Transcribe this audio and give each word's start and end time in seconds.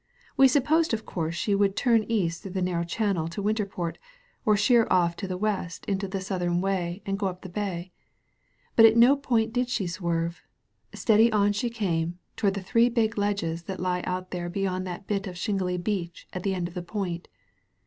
We 0.35 0.47
supposed 0.47 0.95
of 0.95 1.05
course 1.05 1.35
she 1.35 1.53
would 1.53 1.75
turn 1.75 2.05
east 2.09 2.41
through 2.41 2.53
the 2.53 2.61
narrow 2.63 2.83
channel 2.83 3.27
to 3.27 3.39
Winterport, 3.43 3.97
or 4.45 4.57
sheer 4.57 4.87
off 4.89 5.15
to 5.17 5.27
the 5.27 5.37
west 5.37 5.85
into 5.85 6.07
the 6.07 6.19
Southern 6.21 6.59
Way 6.59 7.03
and 7.05 7.19
go 7.19 7.27
up 7.27 7.43
the 7.43 7.49
bay. 7.49 7.91
But 8.75 8.97
not 8.97 9.11
a 9.11 9.17
point 9.21 9.53
did 9.53 9.69
she 9.69 9.85
swerve. 9.85 10.41
Steady 10.91 11.31
on 11.31 11.53
she 11.53 11.69
came, 11.69 12.17
toward 12.35 12.55
the 12.55 12.63
three 12.63 12.89
big 12.89 13.15
ledges 13.15 13.65
that 13.65 13.79
lie 13.79 14.01
out 14.07 14.31
there 14.31 14.49
beyond 14.49 14.87
that 14.87 15.05
bit 15.05 15.27
of 15.27 15.37
shingly 15.37 15.77
beach 15.77 16.27
at 16.33 16.41
the 16.41 16.55
end 16.55 16.67
of 16.67 16.73
the 16.73 16.81
point. 16.81 17.27